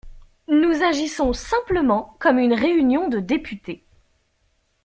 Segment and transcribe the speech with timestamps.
[0.47, 3.85] Nous agissons simplement comme une réunion de députés.